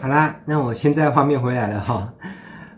[0.00, 2.12] 好啦，那我现在画面回来了哈。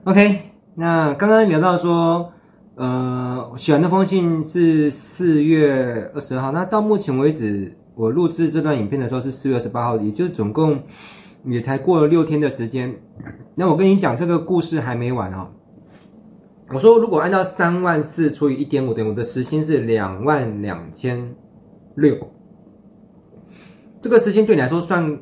[0.05, 0.39] OK，
[0.75, 2.33] 那刚刚聊到说，
[2.77, 10.83] 呃，写完那封信是四月二十号，那到目前为止，我录制这段影片的时候是四月二十八号，也就是总共
[11.45, 12.95] 也才过了六天的时间。
[13.55, 15.49] 那我跟你讲，这个故事还没完哦。
[16.73, 21.35] 我说，如果按照三万四除以一点五，等于我的时薪是两万两千
[21.97, 22.17] 六。
[24.01, 25.19] 这个时薪对你来说算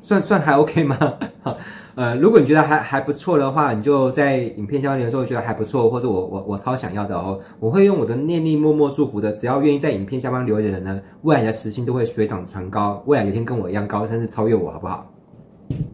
[0.00, 0.96] 算算还 OK 吗？
[1.94, 9.32] 呃，如果你觉得还还不错的话，你就在影片下面留言说觉得还不错，或者我我我超想要的哦，我会用我的念力默默祝福的。
[9.32, 15.04] 只要愿意在影片下方留言的人呢，未来的时薪都会水涨船高，未来有一天跟我一样高，甚至超越我，好不好？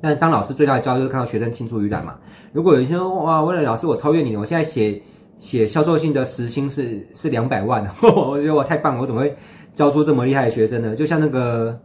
[0.02, 2.16] 但当老师最大的骄傲就是看到学生青出于蓝嘛。
[2.52, 5.00] 如果有一天哇，为了老师我超越你了，我现在写
[5.38, 9.34] 写销售性的时薪是是两百万， 我觉得我太棒了，我怎么会
[9.73, 10.95] 教出这么厉害的学生呢？
[10.95, 11.80] 就像那个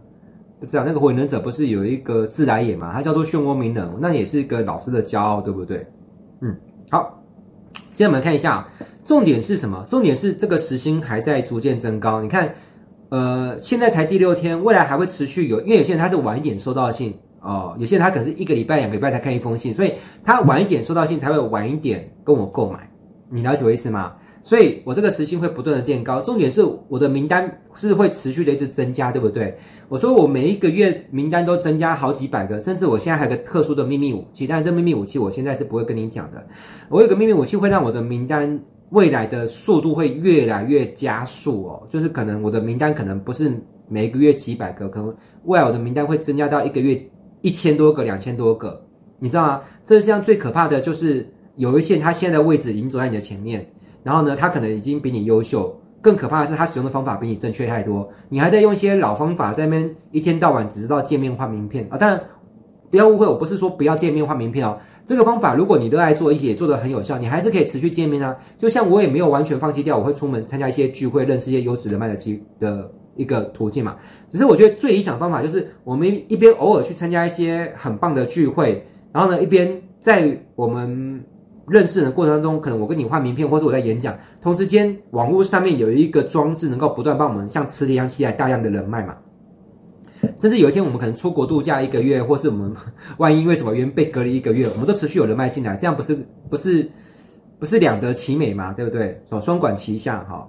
[0.60, 5.86] 不是啊，那个火影忍者不是有一个自来也嘛，他叫做漩涡鸣人，那也是一个老师的骄傲，对不对？
[6.42, 6.56] 嗯，
[6.90, 7.22] 好，
[7.94, 8.68] 接下来我们看一下，
[9.06, 9.86] 重点是什么？
[9.90, 12.54] 重点是这个时薪还在逐渐增高，你看，
[13.10, 17.14] 呃，现在才第六天，未来还会持续有，因为有些人他是晚一点收到信。
[17.42, 19.94] 哦，有些人他可能是一个礼拜、两个礼拜才看一封信，所以
[20.26, 22.92] 他晚一点收到信才会晚一点跟我购买，
[23.30, 24.14] 你了解我意思吗？
[24.44, 29.58] 所以我这个时薪会不断的垫高，重点是我的名单是会持续的一直增加，对不对？
[29.88, 36.46] 我说我每一个月名单都增加好几百个，甚至我现在还有个特殊的秘密武器，但这秘密武器我现在是不会跟你讲的。
[36.90, 43.52] 我有个秘密武器会让我的名单未来的速度会越来越加速哦，就是可能我的名单可能不是
[43.88, 47.02] 每个月几百个，可能未来我的名单会增加到一个月。
[47.42, 48.86] 一千多个、两千多个，
[49.18, 49.62] 你知道吗？
[49.86, 53.66] 这世界上最可怕的就是有一些人他现在的位置已经走在你的前面，
[54.04, 55.76] 然后呢，他可能已经比你优秀。
[56.02, 61.98] 更可怕的是，他使用的方法比你正确太多，你还在用一些老方法在那边一天到晚只知道见面换名片啊！
[62.00, 62.18] 但，
[62.90, 64.78] 不要误会，我不是说不要见面换名片哦。
[65.06, 68.38] 这个方法如果你热爱做，也做得很有效，你还是可以持续见面啊。
[68.58, 72.90] 就像我也没有完全放弃掉，我会出门参加一些聚会，认识一些优质人脉的机的。
[73.16, 73.98] 一个途径嘛，
[74.32, 78.82] 只是我觉得最理想方法就是我们一边偶尔去参加一些很棒的聚会，
[79.12, 79.70] 然后呢，一边
[80.00, 81.22] 在我们
[81.70, 89.16] 认识的过程当中，可能我跟你换名片，或者我在演讲，同时间网络上面有一个装置能够不断帮我们像磁铁一样吸来大量的人脉嘛。
[90.40, 92.74] 甚至有一天我们可能出国度假一个月，或是我们
[93.18, 96.18] 万一因为什么原因被隔离一个月，我们都持续有人脉进来，这样不是
[96.50, 96.90] 不是
[97.60, 98.74] 不是两得其美嘛？
[98.74, 99.22] 对不对？
[99.30, 100.48] 哦，双管齐下，哈，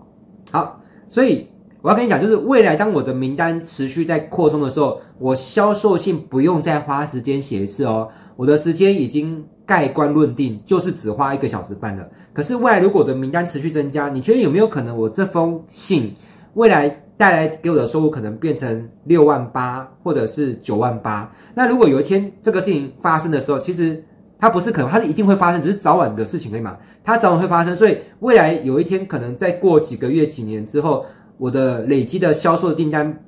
[0.50, 1.46] 好，所以。
[1.82, 12.04] 我要跟你讲，就是未来当我的名单持续在扩充的时候，我销售信不用再花时间写一次哦，我的时间已经盖棺论定，就是只花一个小时半了。
[12.32, 16.12] 可是未来如果我的名单持续增加，你觉得有没有可能我这封信
[16.54, 21.30] 未来带来给我的收入可能变成六万八或者是九万八？
[21.54, 24.02] 那如果有一天这个事情发生的时候，其实
[24.40, 26.76] 它不是可能，它是一定会发生，只是早晚的事情，对吗？
[27.04, 31.06] 它早晚会发生，所以未来有一天可能再过几个月、几年之后。
[31.42, 33.18] 我的累积的销售订单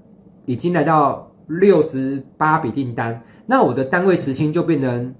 [0.45, 5.15] 已经来到六十八笔订单，那我的单位时薪就变成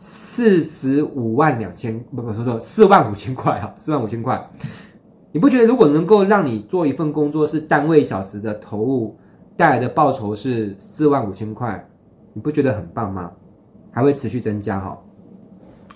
[0.00, 4.40] 四十五万两千，不不说说四万五千块哈，四万五千块。
[5.32, 9.18] 你不觉得如果能够让你做一份工作是单位小时的投入
[9.56, 11.84] 带来的报酬是四万五千块，
[12.32, 13.32] 你不觉得很棒吗？
[13.90, 14.96] 还会持续增加哈。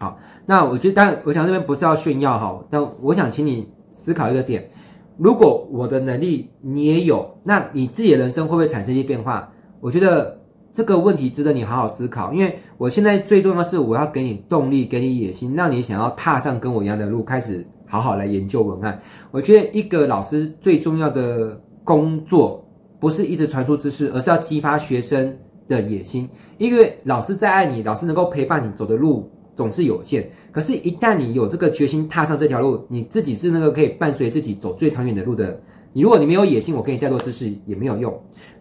[0.01, 4.69] 好，那我觉得当然，我想这边不是要炫耀哈，但我想请你思考一个点。
[5.17, 9.49] 如果我的能力你也有，那你自己的人生会不会产生一些变化？
[9.79, 10.41] 我觉得
[10.73, 12.33] 这个问题值得你好好思考。
[12.33, 19.01] 因为我现在最重要的是，我要给你动力，给你野心，让你想要踏上跟我一样的路，开始好好来研究文案。
[19.31, 25.33] 我觉得一个老师最重要的工作，不是一直传输知识，而是要激发学生
[25.69, 26.29] 的野心。
[26.59, 30.29] 因为老师再爱你，老师能够陪伴你走的路总是有限。
[30.51, 35.57] 可是，一旦你有这个决心踏上这条路，你自己是那个可以伴随自己走最长远的路的。
[35.93, 38.13] 你如果你没有野心，我给你再多知识也没有用。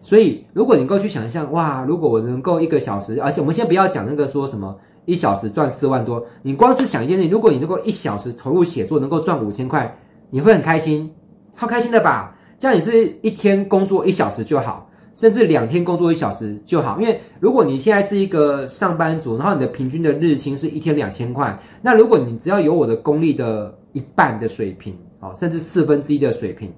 [0.02, 9.96] 所以，如果你能够去想象，哇，如果我能够一个小时，而且我们先不要讲那个说什么一小时赚四万多，你光是想一件事情，如果你能够一小时投入写作能够赚五千块，
[10.30, 11.10] 你会很开心，
[11.52, 12.36] 超开心的吧？
[12.58, 14.88] 这样你是一天工作一小时就好。
[15.14, 26.72] 甚至两天工作一小时就好，因为如果你现在是一个上班族，然后你的平均的日薪是一天两千块，那如果你只要有我的功力的一半的水平，哦，甚至四分之一的水平，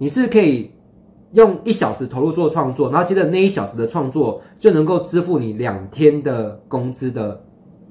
[0.00, 0.70] 你是可以
[1.32, 7.38] 用一小时投入做创作，然后接着那一小时的创作就能够支付你两天的工资的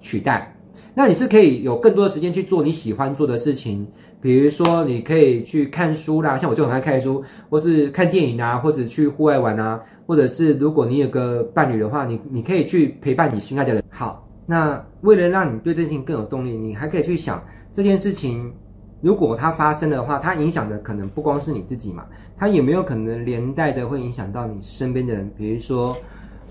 [0.01, 0.51] 取代，
[0.95, 3.87] 那你是可以有更多的时间去做你喜欢做的事情，
[4.19, 13.83] 比如说你可以去看书啦，像我就很爱看书，或是看电影啊，或者去户外玩啊，或者是如果你有个伴侣的话，你你可以去陪伴你心爱的人。
[13.87, 17.39] 好，那为了让你对这件事情更有动力，你还可以去想
[17.71, 18.51] 这件事情，
[19.01, 22.05] 如果它发生的话，它影响的可能不光是你自己嘛，
[22.37, 25.95] 它有没有可能连带的会影响到你身边的人，比如说。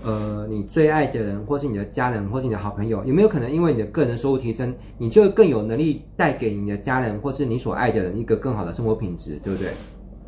[0.01, 9.71] 呃，你最爱的人，或是你的家人，或是你的好朋友，有没有可能因为你的个人收入提升，你就更有能力带给你的家人，或是你所爱的人一个更好的生活品质，对不对？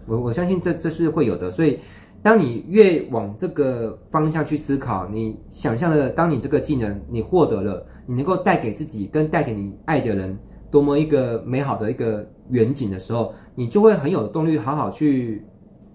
[0.07, 1.49] 我我相信这这是会有的。
[1.51, 1.79] 所以，
[2.21, 10.37] 当你越往这个方向去思考，你想象的，当你这个技能你获得了，你能够带给自己跟带给你爱的人
[10.71, 15.45] 多么一个美好的一个远景的时候，你就会很有动力，好好去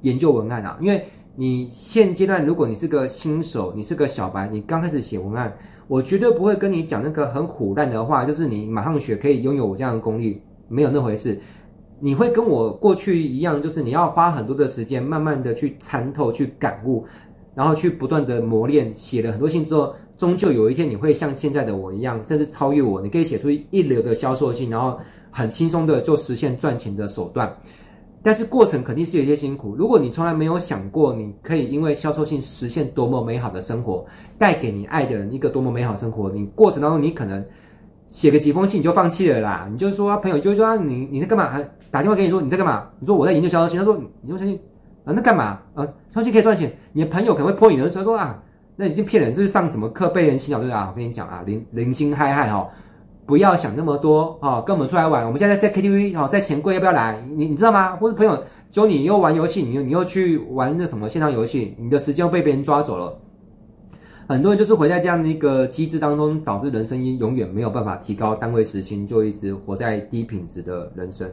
[0.02, 1.04] 研究文案啊，因为。
[1.38, 5.54] 你现阶段，如果你是个新手，你是个小白，你刚开始写文案，
[5.86, 11.38] 我绝对不会跟你讲那个很唬烂的话，就是你马上学可以拥有我这样的功力，没有那回事。
[12.00, 17.04] 你会跟我过去一样，就是你要花很多的时间，慢慢的去参透、去感悟，
[17.54, 18.90] 然后去不断的磨练。
[18.96, 23.00] 写了很多信之后，终究有一天你会像现在的我一样，甚至超越我。
[23.02, 24.98] 你可以写出一流的销售信，然后
[25.30, 27.54] 很轻松的就实现赚钱的手段。
[28.22, 29.76] 但是过程肯定是有些辛苦。
[29.76, 34.04] 如果你从来没有想过，你可以因为销售性实现多么美好的生活，
[34.36, 37.44] 带给你爱的人一个多么美好生活，你过程当中你可能
[38.10, 39.68] 写个几封信你就放弃了啦。
[39.70, 41.48] 你就说啊，朋友就说啊，你你在干嘛？
[41.50, 42.88] 还打电话给你说你在干嘛？
[42.98, 43.78] 你说我在研究销售性。
[43.78, 44.58] 他说你研究销售性
[45.04, 45.86] 啊，那干嘛啊？
[46.10, 46.72] 销售性可以赚钱。
[46.92, 48.42] 你的朋友可能会泼你冷水，他说啊，
[48.76, 50.60] 那你就骗人，是不是上什么课被人洗脑？
[50.60, 52.68] 对啊，我跟你讲啊，零零星嗨嗨哈。
[53.24, 55.26] 不要想那么多啊、哦，跟我们出来玩。
[55.26, 57.20] 我们现在在 KTV 哦，在钱柜要不要来？
[57.34, 57.96] 你你知道吗？
[57.96, 58.40] 或者朋友
[58.70, 63.18] 揪你又玩游戏，你又你又去玩那什么线上游戏，你的时间又被别人抓走了。
[64.28, 71.28] 很多人就是活在这样的一个机制当中，导致人生永远没有办法提高单位时薪，就一直活在低品质的人生。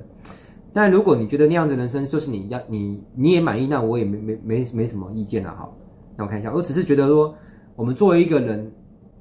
[0.73, 5.55] 但如果你觉得那样子人生就是你要你你也满意，那我也没没没没什么意见了、啊。
[5.59, 5.77] 好，
[6.15, 7.35] 那我看一下，我只是觉得说，
[7.75, 8.71] 我们作为一个人，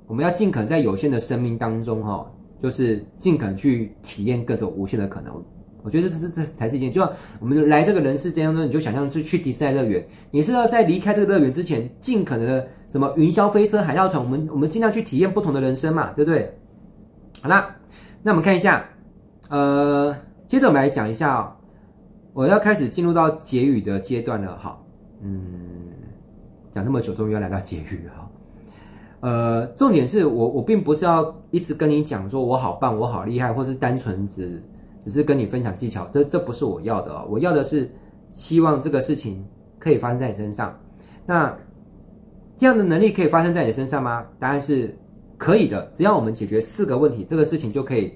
[0.06, 2.26] 我们要尽可能在有限的生命当中哈。
[2.60, 5.34] 就是尽可能去体验各种无限的可能，
[5.82, 6.92] 我觉得这这这才是一件。
[6.92, 16.56] 就像我们来这个人世间当中，你就想象是去迪士尼乐园，你是要在离开这个乐园之前，尽可能的什么云霄飞车、海盗船，我们我们尽量去体验不同的人生嘛，对不对？
[17.40, 17.74] 好啦，
[18.22, 18.84] 那我们看一下，
[19.48, 20.14] 呃，
[20.46, 21.52] 接着我们来讲一下哦，
[22.32, 24.80] 我要开始进入到结语的阶段了，哈，
[25.20, 25.42] 嗯，
[26.72, 28.28] 讲这么久，终于要来到结语了。
[29.20, 34.60] 呃，重点是我我并不是要一直跟你讲说我好棒，我好厉害，或是单纯只
[35.00, 37.24] 只是跟你分享技巧，这这不是我要的哦。
[37.30, 37.88] 我要的是
[38.32, 39.46] 希望这个事情
[39.78, 40.76] 可以发生在你身上。
[41.24, 41.56] 那
[42.56, 44.24] 这样的能力可以发生在你身上吗？
[44.40, 44.92] 答案是
[45.38, 48.12] 可以的，只要我们解决四个问题，这个事情就可以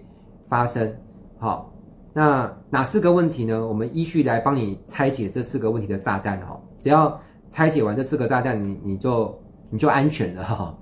[0.48, 0.92] 发生。
[1.38, 1.72] 好，
[2.12, 3.64] 那哪四个问题呢？
[3.64, 6.60] 我们依序来帮你拆解这四个问题的炸弹哦。
[6.80, 7.20] 只要
[7.50, 9.38] 拆解完这四个炸弹，你你就
[9.70, 10.76] 你就安全了哈。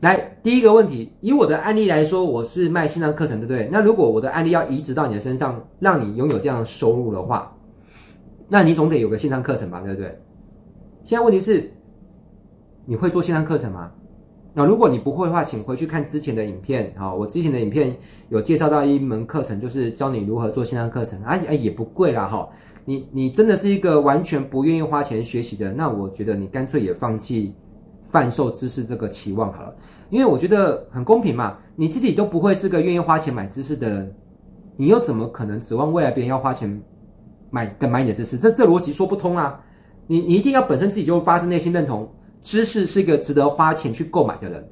[0.00, 3.68] 来，第一个问题，以我的案例来说，我是卖线上课程，对不对？
[3.72, 7.52] 那如果我的案例要移植到你的身上，让你拥有这样的收入的话，
[8.48, 10.16] 那你总得有个线上课程吧，对不对？
[11.04, 11.68] 现在问题是，
[12.84, 13.90] 你会做线上课程吗？
[14.54, 16.92] 那如果你不会的话，请回去看之前的影片。
[16.96, 17.96] 好，我之前的影片
[18.28, 22.48] 有介绍到一门课程，就是教你如何做线上课程，啊，哎，也不贵啦，哈。
[22.88, 27.54] 你你真的是一个完全不愿意花钱学习的，那我觉得你干脆也放弃。
[28.10, 29.76] 贩售知识这个期望好了，
[30.08, 34.16] 因为我觉得很公平嘛，你自己都不会是个愿意花钱买知识的人，
[34.78, 36.82] 你又怎么可能指望未来别人要花钱
[37.50, 38.38] 买跟买你的知识？
[38.38, 39.62] 这这逻辑说不通啊！
[40.06, 42.10] 你你一定要本身自己就发自内心认同
[42.42, 44.66] 知识是一个值得花钱去购买的人，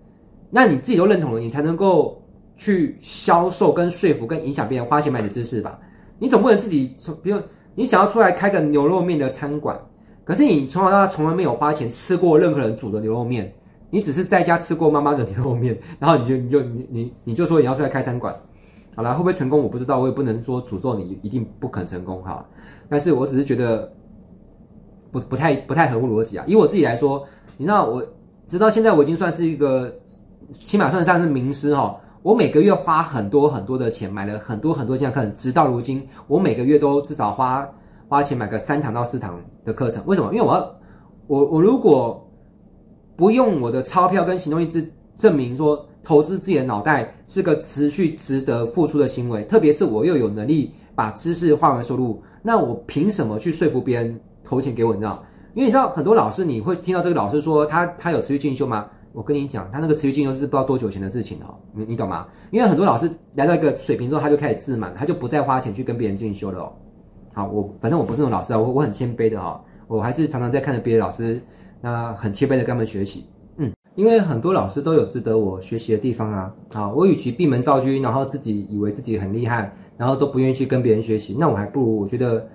[0.48, 2.18] 那你自己都认同了，你才能够
[2.56, 5.78] 去销售、跟说服、跟影响别人花钱买你的知识吧？
[6.18, 7.38] 你总不能自己从，比如
[7.76, 9.78] 你想要出来开个牛肉面的餐馆。
[10.24, 13.54] 可是你从小到大从来没有花钱吃过任何人煮的牛肉面，
[13.90, 18.34] 你只是在家吃过妈妈的牛肉面， 然后你就你就你你你就说你要出来开餐馆，
[18.96, 22.44] 好了，会不会成功我不知道，我也不能说诅咒你一定不肯成功哈。
[22.88, 23.92] 但是我只是觉得
[25.12, 26.44] 不不太不太合乎逻辑啊。
[26.48, 27.24] 以我自己来说，
[27.56, 28.04] 你知道我
[28.48, 29.94] 直到现在我已经算是一个
[30.50, 31.96] 起码算得上是名师哈。
[32.26, 37.64] 我每个月花很多很多的钱买了很多很多线上课程，直到如今我每个月都至少花。
[38.08, 40.34] 花钱买个三堂到四堂的课程，为什么？
[40.34, 40.76] 因为我要，
[41.28, 42.28] 我我如果
[43.14, 54.92] 不用我的钞票跟行动力证证明说投资自己的脑袋是个持续值得付出的行为，特别是我又有能力把知识化为收入，那我凭什么去说服别人投钱给我？
[54.92, 55.24] 你知道？
[55.54, 58.88] 因为你知道很多老师，你会听到这个老师说他他有持续进修吗？
[59.16, 62.28] 我跟你讲，他那个持续进修是不知道多久前的事情哦，你你懂吗？
[62.50, 66.72] 因为很多老师来到一个水平之后，他就开始自满，他就不再花钱去跟别人进修了哦。
[67.32, 69.58] 好，我反正我不是那种老师啊，我我很谦卑的哈，
[69.88, 71.40] 我还是常常在看着别的老师，
[71.80, 73.24] 那很谦卑的跟他们学习。
[73.56, 76.54] 嗯，因为很多老师都有值得我学习的地方啊。
[76.74, 82.46] 好，我与其闭门造车，然后自己以为自己很厉害，然后都不愿意去跟别人学习，那我还不如我觉得，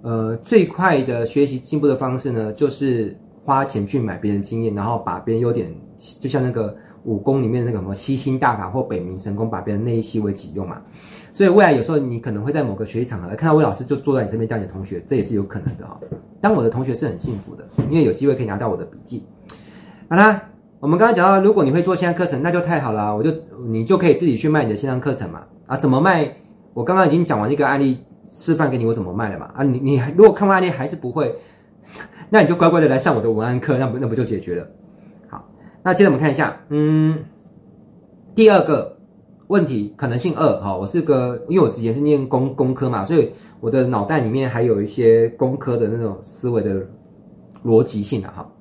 [0.00, 3.14] 呃，最快的学习进步的方式呢，就是。
[3.46, 5.72] 花钱去买别人经验，然后把别人优点，
[6.20, 10.82] 就像那个武功里面那个什么吸星大法或北冥神功，把别人内息为己用嘛。
[11.32, 16.08] 所以未来有时候你可能会在某个学习场合看到魏老师就坐在你身边当你的同学，这也是有可能的哈、哦。
[16.40, 19.24] 当我的同学是很幸福的，因为有机会可以拿到我的笔记。
[20.10, 20.42] 好啦，
[20.80, 23.30] 我们刚刚讲到，如果你会做线上课程，那就太好了，我就
[23.68, 25.42] 你就可以自己去卖你的线上课程嘛。
[25.66, 26.28] 啊，怎么卖？
[26.74, 27.96] 我刚刚已经讲完一个案例
[28.28, 29.46] 示范给你，我怎么卖了嘛。
[29.54, 31.32] 啊，你你如果看完案例还是不会。
[32.28, 34.66] 那你就乖乖的来上我的文案课，那不那不就解决了？
[35.28, 35.44] 好，
[35.82, 37.18] 那接着我们看一下，嗯，
[38.34, 38.96] 第二个
[39.46, 43.30] 问题可能性二，哈，我是个，因为我之前是念工工科嘛，所以
[43.60, 46.80] 我的脑袋里面还有一些工科的那种思维的
[47.64, 48.52] 逻辑性啊，哈。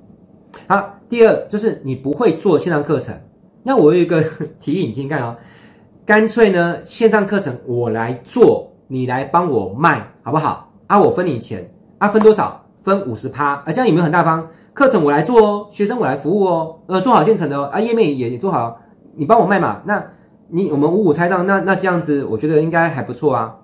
[0.68, 3.16] 好，第二就是你不会做线上课程，
[3.64, 4.24] 那我有一个
[4.62, 5.36] 提议，你听看哦，
[6.06, 10.72] 干脆呢线上课程我来做，你来帮我卖，好不好？
[10.88, 11.68] 啊，我分你钱，
[11.98, 12.65] 啊，分多少？
[12.86, 14.48] 分五十趴，啊，这样有没有很大方？
[14.74, 18.80] 课程我来做哦，学生我来服务哦，呃，做好现成的哦，啊，页面也也做好，
[19.16, 19.82] 你帮我卖嘛？
[19.86, 20.04] 那
[20.50, 23.58] 你我们五五拆账，那那这样子，我觉得应该还不错啊。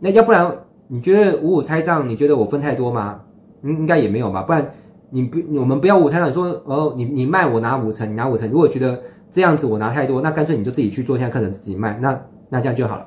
[0.00, 0.52] 那要不然
[0.88, 3.20] 你觉得五五拆账，你觉得我分太多吗？
[3.62, 4.42] 应应该也没有吧？
[4.42, 4.70] 不然
[5.08, 8.50] 你不我们不要五五拆账，说哦，你你卖我拿五成，你拿五成。
[8.50, 12.20] 如果觉得这样子我拿太多，那干脆你就自己去做一下课程自己卖，那
[12.50, 13.06] 那这样就好了。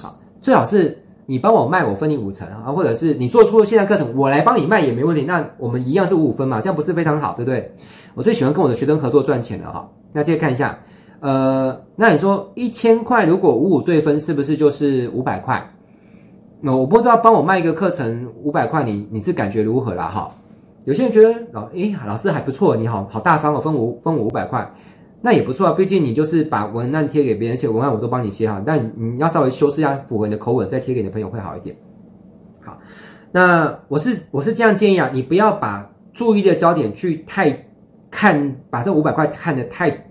[0.00, 1.01] 好，最好是。
[1.26, 5.22] 你帮我卖，我分你五成啊，或者是你做出了线上课程，我来帮你卖也没问题。
[5.22, 7.72] 那我们一样是五五分嘛，这样不是非常好，对不对？
[8.14, 9.88] 我最喜欢跟我的学生合作赚钱了哈。
[10.12, 10.78] 那接着看一下，
[11.20, 15.64] 呃，那你说一千块如果五五对分，是不是就是五百块？
[16.60, 20.08] 那我不知道帮我卖一个课程五百块，你你是感觉如何啦？
[20.08, 20.30] 哈，
[20.84, 24.68] 有些人觉得老诶老师还不错，你好好大方哦，分我分我五百块。
[25.24, 31.76] 那也不错啊，毕竟你就是把文案贴给别人，而且文案我都帮你写好，但你要稍微修饰一下，符合你的口吻，再贴给你的朋友会好一点。
[32.60, 32.76] 好，
[33.30, 37.66] 那我是我是这样建议啊，你不要把注意的焦点去太
[38.10, 40.06] 看，把这五百块看得太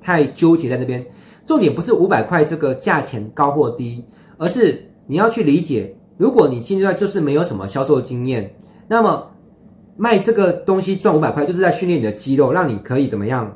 [0.00, 1.04] 太纠结在那边。
[1.46, 4.04] 重点不是五百块这个价钱高或低，
[4.38, 8.54] 而是你要去理解，如果你现在就是没有什么销售经验，
[8.88, 9.30] 那么
[9.96, 13.54] 卖这个东西赚五百块，就是在训练你的肌肉，让你可以怎么样？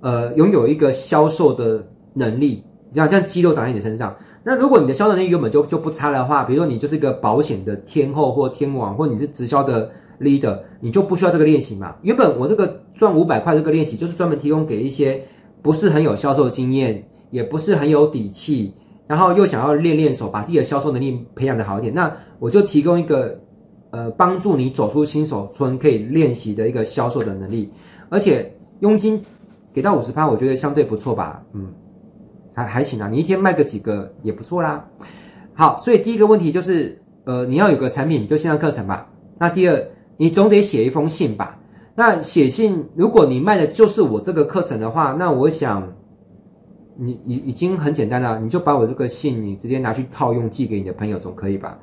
[0.00, 4.16] 呃，拥有一个销售的能力，这样这样肌肉长在你身上。
[4.42, 11.94] 那如果你的销售能力原本就就不差的话，比如说你就是一个保险的天后或天王，或你是直销的 leader，你就不需要这个练习嘛。
[12.00, 15.22] 原本我这个赚五百块这个练习，就是专门提供给一些
[15.60, 18.72] 不是很有销售经验，也不是很有底气，
[19.06, 21.92] 然后又想要练练手，把自己的销售能力培养得好一点。
[21.92, 23.38] 那我就提供一个
[23.90, 27.70] 呃，帮助你走出新手村可以练习的一个销售的能力，
[28.08, 29.22] 而且佣金。
[29.72, 31.72] 给到五十趴，我觉得相对不错吧，嗯，
[32.52, 34.84] 还还行啊，你一天卖个几个也不错啦。
[35.54, 39.08] 好，所以第一个问题就是，呃，你要有个产品，就线上课程吧。
[39.38, 39.86] 那第二，
[40.16, 41.58] 你总得写一封信吧。
[41.94, 45.86] 那写信，如果你卖的就是我这个课程的话，那我想，
[46.96, 51.78] 你已已经很简单了，你就把我这个信，你直接拿去套用寄给你的朋友，总可以吧？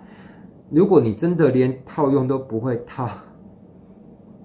[0.70, 3.08] 如果你真的连套用都不会套，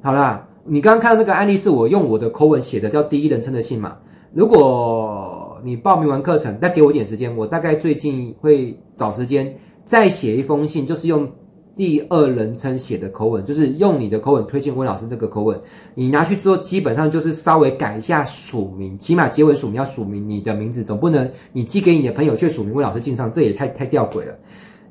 [0.02, 0.46] 好啦。
[0.64, 3.96] 你刚刚看到那个案例是我用我的口吻写的，叫第一人称的信嘛？
[4.32, 9.52] 如果你报名完课程，再给我一点时间，我大概最近会找时间
[9.84, 11.28] 再写一封信，就是用
[11.76, 15.60] 第二人称写的口吻，就是用你的口吻推荐温老师这个口吻。
[15.94, 24.34] 你拿去之后，基本上就是稍微改一下署名，起码结尾署名要署名你的名字，总不能你寄给你的朋友却署名温老师敬上，这也太太吊诡了。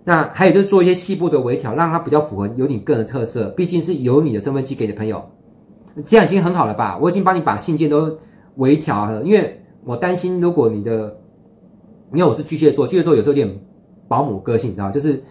[0.04, 5.24] 那还有就是做一些细部的微调，让它比较符合有你个人特色，毕竟是由你的身份寄给你的朋友。
[6.06, 6.98] 这样已经很好了吧？
[7.02, 8.18] 我已经帮你把信件都
[8.56, 11.16] 微调了，因为我担心如果你的，
[12.14, 13.60] 因为我是巨蟹座，巨蟹座有时候有点
[14.08, 14.90] 保姆个性，你知道？
[14.92, 15.24] 就是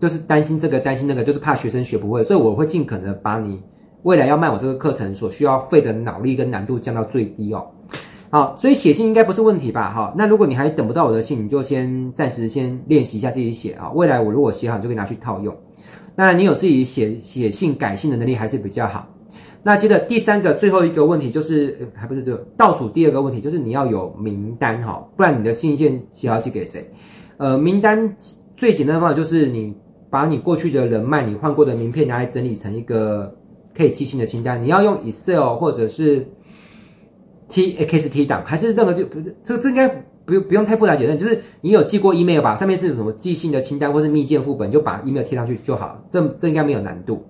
[0.00, 3.60] 就是担心这个担心那个，就是怕学生学不会，所以我会尽可能把你
[4.02, 7.66] 未来要卖我这个课程所需要费的脑力跟难度降到最低哦。
[8.30, 9.90] 好，所以写信应该不是问题吧？
[9.90, 13.90] 好，那如果你还等不到我的信，你就先暂时先练习一下自己写啊。
[13.92, 15.54] 未来我如果写好，你就可以拿去套用。
[16.14, 19.06] 那你有自己写写信改信的能力还是比较好。
[19.62, 26.82] 那接着第三个最后一个问题就是，还不是这倒数第二个问题，就是你要有名单哈，不然你的信件写好寄给谁？
[27.36, 28.16] 呃，名单
[28.56, 29.74] 最简单的方法就是你
[30.08, 33.34] 把你过去的人脉、你换过的名片拿来整理成一个
[33.76, 34.62] 可以寄信的清单。
[34.62, 36.26] 你要用 Excel 或者是
[37.48, 39.88] T X T 档，还是任何就不是这这应该
[40.24, 47.22] 不用不用太复杂解释，就是你有寄过 email 吧，上面是什么寄信的清单或是密件副本，就把 email 贴上去就好，这这应该没有难度。